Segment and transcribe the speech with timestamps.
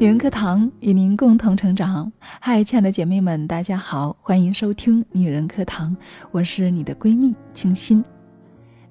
[0.00, 2.12] 女人课堂与您共同成长。
[2.20, 5.96] 嗨，亲爱的姐妹们，大家好，欢迎收听女人课堂，
[6.30, 8.02] 我是你的闺蜜清新。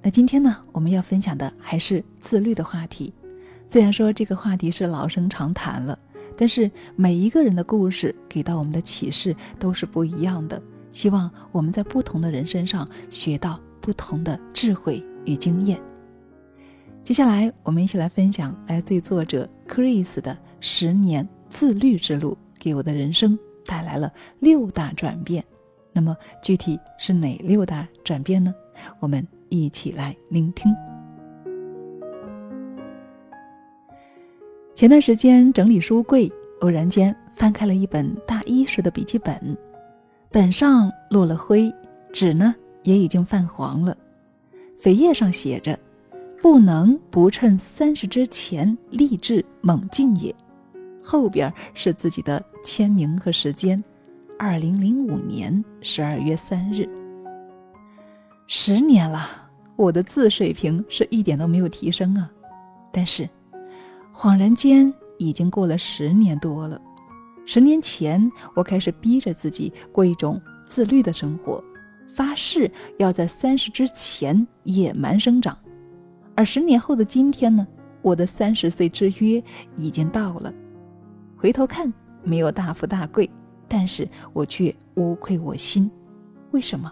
[0.01, 3.13] 那今天呢，我们要分享的还是自律的话题。
[3.65, 5.97] 虽然说这个话题是老生常谈了，
[6.35, 10.62] 但是每一个人的故事给到我们的启示都是不一样的。
[10.92, 15.79] 希望我们在不同的人身上学到不同的智慧与经验。
[17.05, 25.44] 接下来，我们一起来分享来自于作者 Chris 的十年自律之路，给我的人生带来了六大转变。
[25.94, 28.54] 那么，具体是哪六大转变呢？
[29.00, 30.74] 我们一起来聆听。
[34.76, 39.58] 前段时间整理书柜，偶然间翻开了一本大一时的笔记本，
[40.30, 41.74] 本上落了灰，
[42.14, 43.98] 纸呢也已经泛黄了，
[44.80, 45.78] 扉页上写着。
[46.40, 50.34] 不能不趁三十之前立志猛进也。
[51.08, 53.82] 后边是自己的签名和时间，
[54.38, 56.86] 二零零五年十二月三日。
[58.46, 59.26] 十年了，
[59.77, 62.30] 我的字水平是一点都没有提升啊。
[62.91, 63.26] 但是，
[64.14, 66.77] 恍然间已经过了十年多了。
[67.45, 71.64] 十年前，我开始逼着自己过一种自律的生活，
[72.05, 75.58] 发誓要在三十之前野蛮生长。
[76.36, 77.66] 而十年后的今天呢，
[78.02, 79.42] 我的三十岁之约
[79.77, 80.53] 已经到了。
[81.38, 81.93] 回头看，
[82.23, 83.30] 没有大富大贵，
[83.67, 85.89] 但是我却无愧我心。
[86.52, 86.91] 为什么？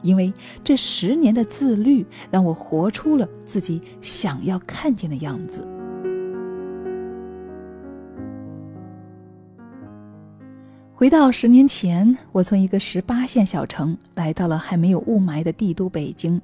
[0.00, 0.32] 因为
[0.64, 5.68] 这十年的自律，让我活出了自己想要看见的样子。
[10.94, 16.40] 回到十年前，我从一个十八线小城来到了还没有雾霾的帝都北京。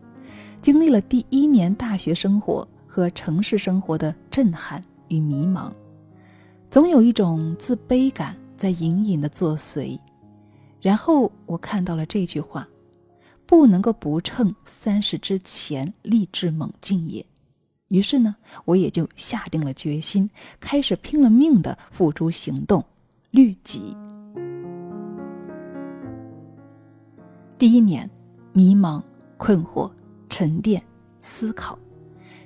[0.61, 5.73] 经历了第一年大学生活和城市生活的震撼与迷茫，
[6.71, 9.99] 总有一种自卑感在隐隐的作祟。
[10.81, 12.69] 然后我看到了这句话
[13.47, 17.25] ：“不能够不趁三十之前立志猛进也。”
[17.89, 20.29] 于是呢，我也就下定了决心，
[20.61, 22.85] 开始拼了命的付诸行动，
[23.31, 23.97] 律己。
[27.57, 28.09] 第一年，
[28.53, 29.03] 迷茫
[29.37, 29.91] 困惑。
[30.31, 30.81] 沉淀
[31.21, 31.77] 思考。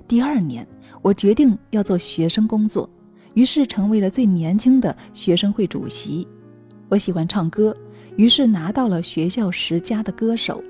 [0.07, 0.67] 第二年，
[1.03, 2.89] 我决定要做学生工作，
[3.35, 6.27] 于是成为了最年轻的学生会主席。
[6.89, 7.77] 我喜欢唱歌，
[8.17, 10.63] 于是拿到了学校十佳的歌手。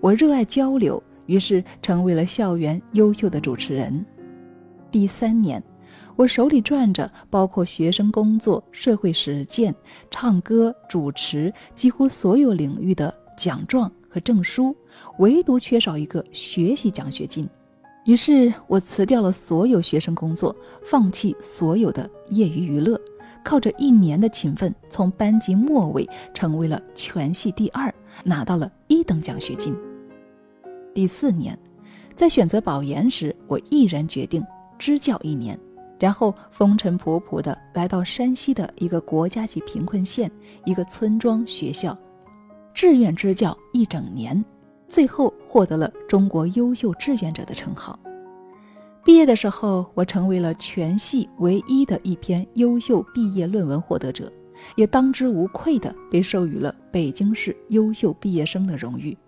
[0.00, 4.04] 我热爱交流，于是成为了校园优秀的主持人。
[4.90, 5.62] 第三年，
[6.16, 9.74] 我手里攥着包括学生工作、社会实践、
[10.10, 13.90] 唱歌、主持几乎所有领域的奖状。
[14.08, 14.72] 和证书，
[15.18, 17.48] 唯独缺少一个学习奖学金。
[18.04, 20.54] 于是我辞掉了所有学生工作，
[20.84, 23.00] 放弃所有的业余娱乐，
[23.42, 27.92] 靠着一年的勤奋，从班级末尾成为了全系第二，
[28.22, 29.74] 拿到了一等奖学金。
[30.92, 31.58] 第四年，
[32.14, 34.44] 在选择保研时，我毅然决定
[34.78, 35.58] 支教一年，
[35.98, 40.30] 然后风尘仆仆地来到山西的一个国家级贫困县，
[40.66, 41.96] 一个村庄学校。
[42.74, 44.44] 志愿支教一整年，
[44.94, 47.98] 最后获得了中国优秀志愿者的称号。
[49.04, 54.32] 毕业的时候，我成为了全系唯一的一篇优秀毕业论文获得者，
[54.76, 59.18] 也当之无愧地被授予了北京市优秀毕业生的荣誉。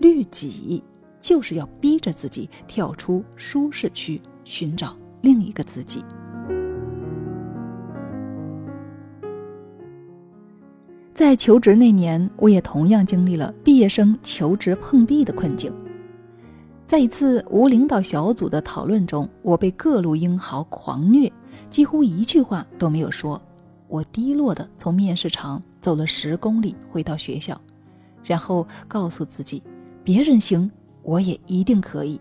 [0.00, 0.84] 律己
[1.18, 6.04] 就是要逼着自己跳出舒适区，寻找另一个自己。
[11.18, 15.68] 在求职那年，我也同样经历了毕业生求职碰壁的困境。
[16.86, 21.28] 在一次无领导小组的讨论中，我被各路英豪狂虐，
[21.70, 23.42] 几乎一句话都没有说。
[23.88, 27.60] 我低落的从面试场走了十公里回到学校，
[28.22, 29.60] 然后告诉自己：
[30.04, 30.70] 别人行，
[31.02, 32.20] 我也一定可以。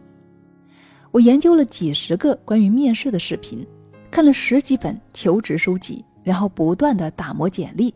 [1.12, 3.64] 我研究了几十个关于面试的视频，
[4.10, 7.94] 看了十几本求职书籍，然后不断的打磨简历。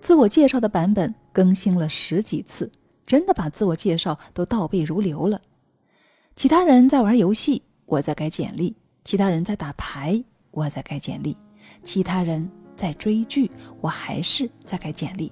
[0.00, 2.70] 自我介绍的版本更新了十几次，
[3.06, 5.40] 真的把自我介绍都倒背如流了。
[6.34, 8.74] 其他人在玩游戏，我在改简历；
[9.04, 11.34] 其他人在打牌，我在改简历；
[11.84, 13.50] 其他人在追剧，
[13.82, 15.30] 我还是在改简历。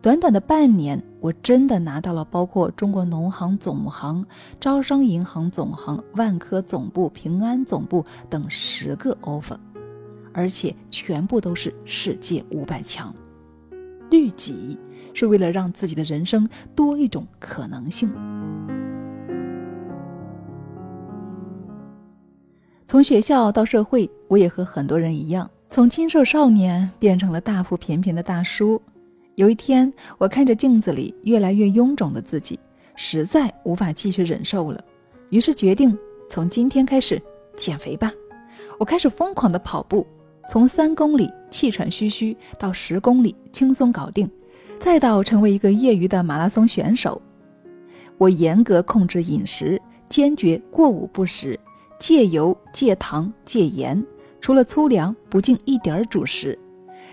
[0.00, 4.24] 短短的半年，我真的拿到了包括中国农行总行、
[4.58, 9.58] 招商银行总行、万科总部、平安总部等十个 offer，
[10.32, 13.14] 而且全部都是世界五百强。
[14.10, 14.78] 律己
[15.14, 18.10] 是为了让自己的人生多一种可能性。
[22.86, 28.80] 从学校到社会，我也和很多人一样，从清瘦少年变成了大腹便便的大叔。
[29.36, 32.58] 有一天，我看着镜子里越来越臃肿的自己，
[32.96, 34.84] 实在无法继续忍受了，
[35.30, 35.96] 于是决定
[36.28, 37.22] 从今天开始
[37.56, 38.12] 减肥吧。
[38.78, 40.04] 我开始疯狂的跑步，
[40.50, 44.28] 从三公里气喘吁吁到十公里轻松搞定，
[44.80, 47.22] 再到成为一个业余的马拉松选手。
[48.18, 51.56] 我严格控制饮食，坚决过午不食，
[52.00, 54.04] 戒油、戒糖、戒盐。
[54.40, 56.58] 除了粗粮，不进一点主食。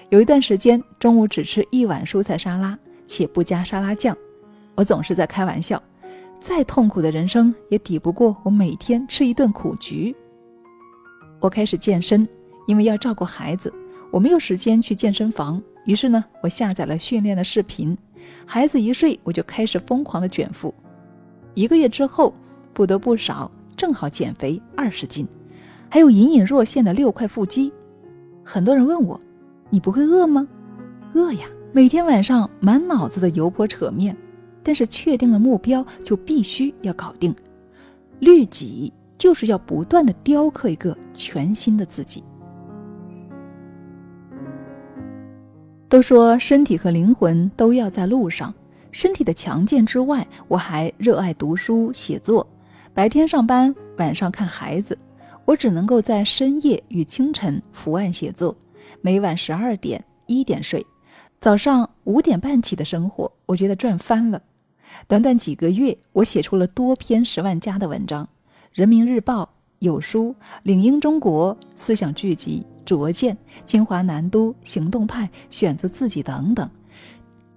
[0.10, 2.76] 有一段时间，中午只吃一碗蔬菜沙拉，
[3.06, 4.18] 且不加沙拉酱。
[4.74, 5.80] 我总是在开玩笑，
[6.40, 10.16] 再痛苦的人生也抵不过我每天吃一顿苦菊。
[11.40, 12.28] 我开始健身，
[12.68, 13.74] 因为要照顾孩子，
[14.12, 15.60] 我没有时间去健身房。
[15.86, 17.98] 于是呢，我下载了训练的视频。
[18.46, 20.72] 孩子一睡，我就开始疯狂的卷腹。
[21.56, 22.36] 一个月之后，
[22.74, 25.28] 不多不少，正好减肥二十斤。
[25.90, 27.72] 还有隐隐若现的六块腹肌，
[28.44, 29.20] 很多人问我
[29.72, 30.48] ：“你不会饿吗？”
[31.16, 31.48] 饿呀！
[31.74, 34.16] 每天晚上满脑子的油泼扯面，
[34.64, 37.34] 但是确定了目标就必须要搞定。
[38.20, 42.24] 律己就是要不断的雕刻一个全新的自己。
[45.90, 48.54] 都说身体和灵魂都要在路上，
[48.92, 52.46] 身体的强健之外，我还热爱读书写作，
[52.94, 54.98] 白天上班，晚上看孩子。
[55.46, 58.54] 我只能够在深夜与清晨伏案写作，
[59.00, 60.86] 每晚十二点一点睡，
[61.40, 64.42] 早上五点半起的生活，我觉得赚翻了。
[65.08, 68.26] 短短几个月，我写出了多篇十万加的文章，
[68.74, 69.44] 《人民日报》、
[69.80, 76.68] 有书、领英中国、思想聚集、拙见、清华南都、行动派、选择自己等等，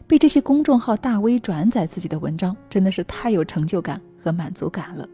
[0.07, 5.09] 被这些公众号大 V 转载自己的文章，真的是太有成就感和满足感了。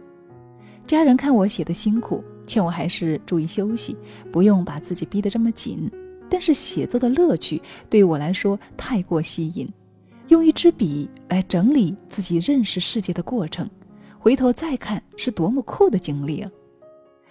[0.87, 2.25] 家人看我写的辛苦。
[2.49, 3.97] 劝我还是注意休息，
[4.31, 5.91] 不用把自己逼得这么紧。
[6.31, 7.61] 但是写作的乐趣
[7.91, 9.69] 对我来说太过吸引，
[10.29, 13.69] 用一支笔来整理自己认识世界的过程，
[14.17, 16.49] 回头再看是多么酷的经历啊！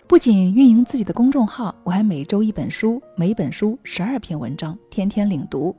[0.07, 5.75] 不仅运营自己的公众号，我还每周一本书，每本书十二篇文章，天天领读。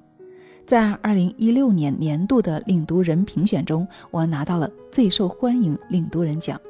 [0.66, 6.60] 在二零一六年年度的领读人评选中，我拿到了最受欢迎领读人奖。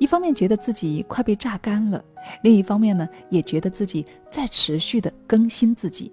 [0.00, 2.02] 一方面觉得自己快被榨干了，
[2.42, 6.10] 另一方面呢，也觉得自己在持续的更新自己。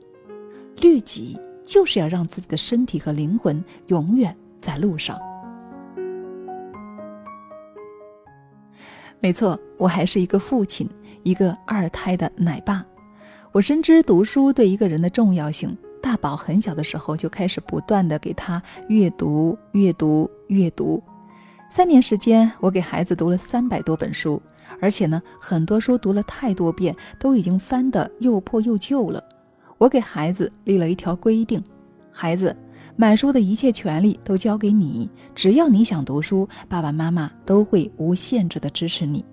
[0.81, 5.17] 律己就是要让自己的身体和灵魂永远在路上。
[9.25, 10.87] 没错，我还是一个父亲，
[11.23, 12.85] 一个二胎的奶爸。
[13.51, 15.75] 我深知读书对一个人的重要性。
[15.99, 21.01] 大宝很小的时候就开始不断的给他阅读、阅读、阅读。
[21.71, 24.39] 三年时间，我给孩子读了三百多本书，
[24.79, 29.23] 而且呢，很多书读了太多遍，都已经翻得又破又旧了。
[29.79, 31.63] 我给孩子立了一条规定：
[32.11, 32.55] 孩子，
[32.95, 39.23] 买书的一切权利都交给你，只要你想读书，爸爸妈妈都会无限制的支持你。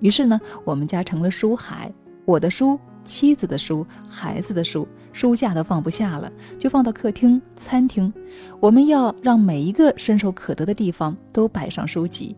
[0.00, 1.92] 于是呢，我们家成了书海，
[2.24, 2.78] 我的书。
[3.04, 6.28] 妻子的书，孩子的书，书架都放不下了，
[6.58, 8.12] 就放到客厅、餐厅。
[8.58, 12.34] 我们要让每一个伸手可得的地方都摆上书籍。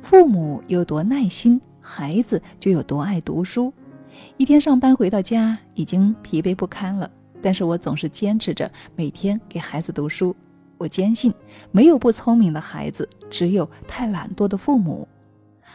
[0.00, 3.72] 父母有多耐心，孩子就有多爱读书。
[4.36, 7.10] 一天上班回到家，已经疲惫不堪了，
[7.42, 10.34] 但是我总是坚持着每天给孩子读书。
[10.76, 11.34] 我坚信，
[11.72, 15.08] 没有不聪明的孩子，只有太懒惰的父母。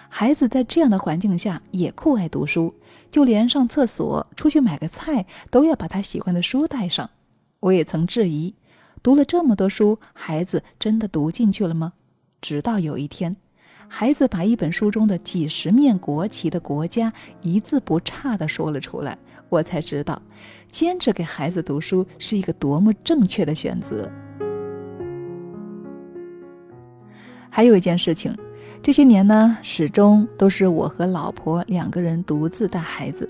[0.07, 2.73] 孩子在这样的环境下也酷爱读书，
[3.11, 7.09] 就连上厕所、出去买个菜都要把他喜欢的书带上。
[7.59, 8.53] 我也曾质疑，
[9.01, 11.93] 读了这么多书，孩子真的读进去了吗？
[12.39, 13.35] 直到有一天，
[13.87, 19.17] 孩子把一本书中的几十面国旗的国家一字不差地说了出来，
[19.53, 20.19] 我才知道，
[20.69, 24.09] 坚持给孩子读书是一个多么正确的选择。
[27.49, 28.35] 还有一件事情。
[28.81, 33.29] 这些年呢，始终都是我和老婆两个人独自带孩子。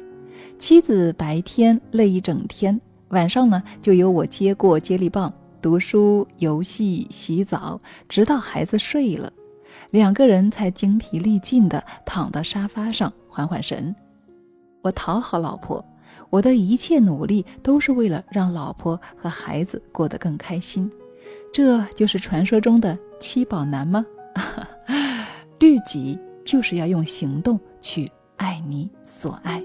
[0.58, 9.32] 妻子白天累一整天，晚上呢就由我接过接力棒，读书、游戏、洗澡，直到孩子睡了，
[9.92, 13.96] 两个人才精疲力尽地躺到沙发上缓缓神。
[14.82, 15.86] 我讨好老婆，
[16.34, 20.92] 我的一切努力都是为了让老婆和孩子过得更开心。
[21.54, 24.04] 这就是传说中的七宝男吗？
[25.62, 29.64] 律己就是要用行动去爱你所爱。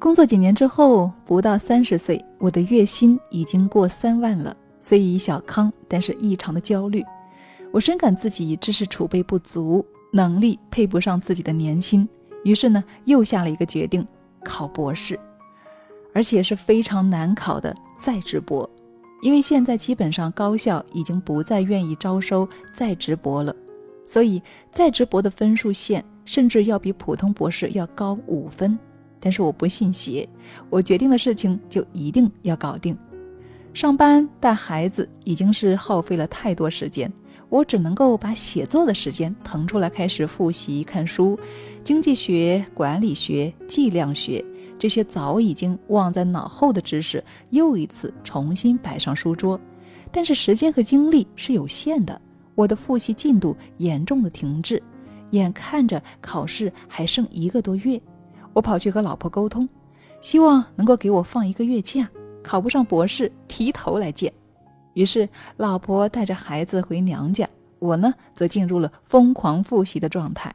[0.00, 4.56] 工作几年之后，不到三十岁，我的月薪已经过三万了。
[4.80, 7.04] 虽已小康，但是异常的焦虑。
[7.70, 12.08] 我深感自己知识储备不足，能力配不上自己的年薪，
[12.46, 14.06] 于是呢，又下了一个决定，
[14.44, 15.18] 考博士，
[16.14, 18.70] 而且是非常难考的在职博，
[19.20, 23.52] 因为现在基本上高校已经不再愿意招收在职博了，
[24.04, 28.78] 所以在职博的分数线甚至要比普通博士要高五分。
[29.18, 30.28] 但是我不信邪，
[30.70, 32.96] 我决定的事情就一定要搞定。
[33.74, 37.12] 上班带孩子已经是耗费了太多时间。
[37.48, 41.38] 我只能够把写作的时间腾出来，开始复习看书，
[41.84, 44.44] 经济学、管理学、计量学
[44.78, 49.58] 这些早已经忘在脑后的知识，又一次重新摆上书桌。
[50.10, 52.20] 但是时间和精力是有限的，
[52.54, 54.82] 我的复习进度严重的停滞，
[55.30, 58.00] 眼看着考试还剩一个多月，
[58.52, 59.68] 我跑去和老婆沟通，
[60.20, 62.08] 希望能够给我放一个月假，
[62.42, 64.32] 考不上博士提头来见。
[64.96, 67.46] 于是，老婆带着孩子回娘家，
[67.78, 70.50] 我呢则进入了疯狂复习的状态。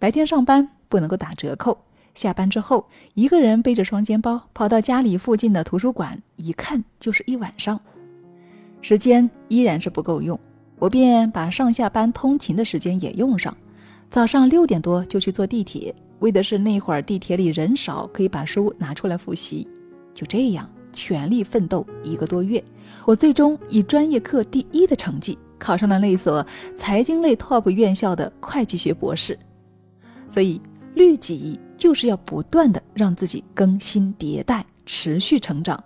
[0.00, 1.78] 白天上班不能够打折扣，
[2.12, 7.80] 下班之后，一个人背着双肩包跑到家里附近的图书馆，一看就是一晚上。
[8.82, 10.36] 时间依然是不够用，
[10.80, 13.56] 我便把上下班通勤的时间也用上。
[14.10, 19.68] 早上六点多就去坐地铁，为的是那会儿地铁里人少，可以把书拿出来复习。
[20.12, 20.68] 就这样。
[20.98, 22.62] 全力奋斗一个多月，
[23.06, 29.38] 我最终以专业课第一的成绩考上了那所财经类 TOP 院校的会计学博士。
[30.28, 30.60] 所以，
[30.94, 35.82] 律己就是要不断的让自己更新迭代，持续成长。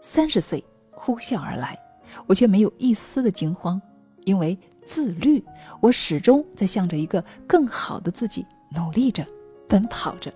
[0.00, 1.78] 三十岁呼啸而来，
[2.26, 3.78] 我却没有一丝的惊慌，
[4.24, 5.44] 因为自律，
[5.82, 9.22] 我始终在向着一个更好的自己努力着，
[9.68, 10.32] 奔跑着。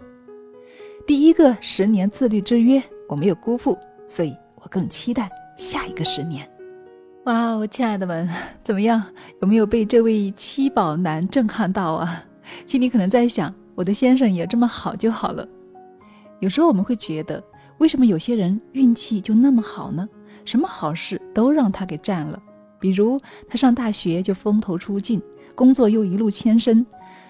[1.07, 2.83] 第一个十年自律之约。
[3.13, 3.79] 我没有辜负，
[4.09, 6.49] 所以我更期待下一个十年。
[7.27, 8.27] 哇哦，亲爱的们，
[8.65, 9.05] 怎么样？
[9.43, 12.25] 有没有被这位七宝男震撼到啊？
[12.65, 15.47] 心里可能在想，我的先生也这么好就好了。
[16.41, 17.45] 有时候我们会觉得，
[17.77, 20.09] 为什么有些人运气就那么好呢？
[20.47, 22.43] 什么好事都让他给占了。
[22.81, 25.21] 比如他上大学就风头出尽，
[25.55, 26.87] 工作又一路牵身，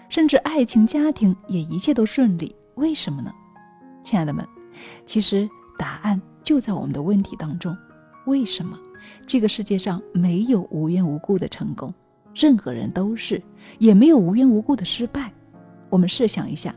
[0.09, 2.55] 甚至爱情家庭也一切都顺利。
[2.77, 3.33] 为什么呢？
[4.01, 4.47] 亲爱的们，
[5.05, 5.51] 其实。
[5.83, 7.77] 答案就在我们的问题当中。
[8.27, 8.79] 为什么
[9.27, 11.93] 这个世界上没有无缘无故的成功？
[12.33, 13.43] 任何人都是，
[13.81, 15.33] 也没有无缘无故的失败。
[15.91, 16.73] 我们试想一下，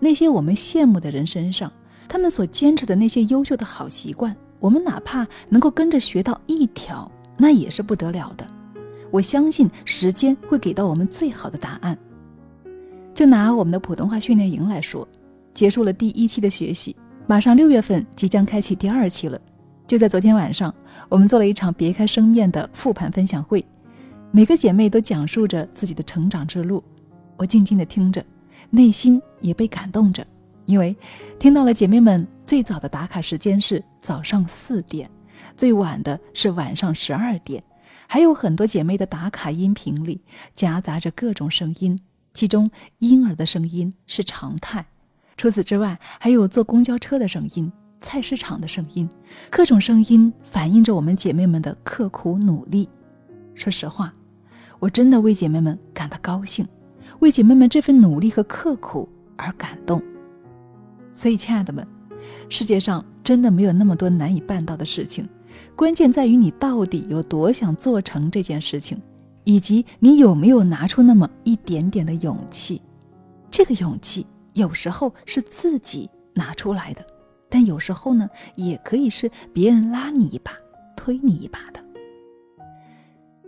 [0.00, 1.70] 那些我们羡慕的人身上，
[2.08, 8.48] 他们所坚持的那些优秀的好习惯，我们哪怕能够跟着学到一条，那也是不得了的。
[9.10, 11.96] 我相信时间会给到我们最好的答案。
[13.12, 15.06] 就拿我们的普通话训练营来说，
[15.52, 16.96] 结束了第一期的学习。
[17.28, 19.40] 马上六月份即将开启第二期了，
[19.84, 20.72] 就在昨天晚上，
[21.08, 23.64] 我们做了一场别开生面的复盘分享会，
[24.30, 26.82] 每个姐妹都讲述着自己的成长之路，
[27.36, 28.24] 我静静的听着，
[28.70, 30.24] 内心也被感动着，
[30.66, 30.94] 因为
[31.36, 35.10] 听到了姐妹们最早的打卡时间是早上四点，
[35.56, 37.60] 最晚的是晚上十二点，
[38.06, 40.20] 还有很多姐妹的打卡音频里
[40.54, 41.98] 夹杂着各种声音，
[42.32, 44.86] 其中婴儿的声音是常态。
[45.36, 49.08] 除此之外，还有坐公交车的声音、菜市场的声音，
[49.50, 52.88] 各种声音反映着我们姐妹们的刻苦努力。
[53.54, 54.14] 说实话，
[54.78, 56.66] 我真的为姐妹们感到高兴，
[57.18, 60.02] 为姐妹们这份努力和刻苦而感动。
[61.10, 61.86] 所以，亲爱的们，
[62.48, 65.28] 世界上真的没有那么多难以办到的事情，
[65.74, 69.00] 关键在于你到底有多想做成这件事情，
[69.44, 72.80] 以及你有没有拿出那么一点点的勇气。
[73.50, 74.26] 这个勇气。
[74.56, 77.04] 有时候是自己拿出来的，
[77.50, 80.50] 但有时候呢，也可以是别人拉你一把、
[80.96, 81.84] 推你一把的。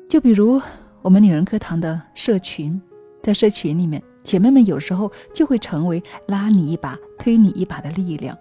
[0.06, 0.60] 就比如
[1.00, 2.78] 我们女人课堂的社群，
[3.22, 8.36] 在社群里面，姐妹们有时候就会成为拉你一把、推你一把的力量。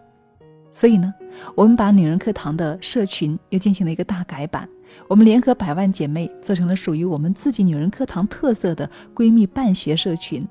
[0.70, 1.14] 所以呢，
[1.56, 4.68] 我们把女人课堂的社群又进行了一个大改版，
[5.08, 10.46] 我们联合百万姐妹做成了属于我们自己女人课堂特色的闺蜜办学社群。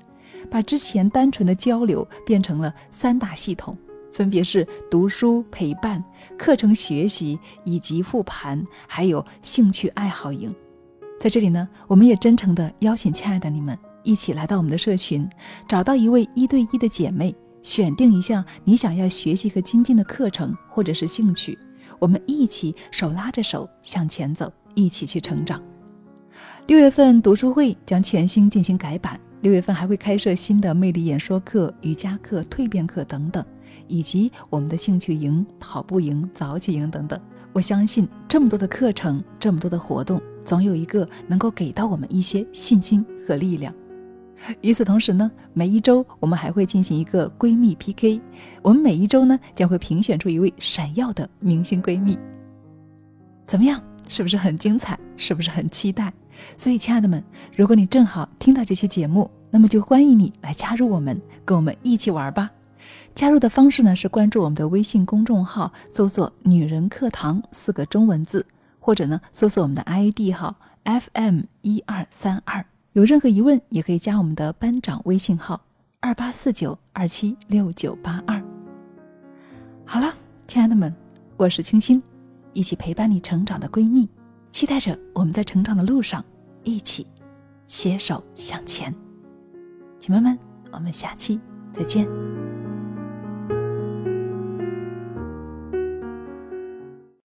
[0.49, 3.77] 把之前单纯的交流变成了三大系统，
[4.11, 6.03] 分别是读书陪伴、
[6.37, 10.53] 课程学习以及复盘，还有兴趣爱好营。
[11.19, 15.27] 在这里呢，我们也真诚的邀请亲爱的你们一起来到我们的社群，
[15.67, 21.57] 找到一位一对一的姐妹，选定一项你想要学习和精进的课程或者是兴趣，
[21.99, 25.61] 我们一起手拉着手向前走，一起去成长。
[26.67, 29.19] 六月份读书会将全新进行改版。
[29.41, 33.45] 六月份还会开设新的魅力演说课、瑜伽课、蜕变课等等，
[33.87, 37.19] 以及我们的兴趣营、跑步营、早起营等等。
[37.53, 43.73] 我相信这么多的课程，这么多的活动，总有一个能够给到我们一些信心和力量。
[44.61, 48.19] 与此同时呢，每一周我们还会进行一个闺蜜 PK，
[48.63, 52.17] 我们每一周呢将会评选出一位闪耀的明星闺蜜。
[53.45, 53.81] 怎么样？
[54.07, 54.97] 是不是很精彩？
[55.15, 56.13] 是不是很期待？
[56.57, 57.23] 所以，亲爱的们，
[57.55, 62.51] 如果你正好听到这期节目，那么就欢迎你来加入我们，跟我们一起玩吧。
[63.15, 68.45] 加入的方式呢是关注我们的微信公众号，搜索“女人课堂”四个中文字，
[68.79, 72.63] 或者呢搜索我们的 ID 号 FM 一二三二。
[72.93, 75.61] 有任何疑问也可以加我们的班长微信号
[75.99, 78.41] 二八四九二七六九八二。
[79.85, 80.13] 好了，
[80.47, 80.95] 亲爱的们，
[81.35, 82.01] 我是清新，
[82.53, 84.07] 一起陪伴你成长的闺蜜，
[84.57, 86.25] 期待着我们在成长的路上
[86.63, 87.05] 一起
[87.67, 88.91] 携手向前。
[89.99, 90.35] 姐妹们，
[90.71, 91.39] 我们下期
[91.71, 92.07] 再见。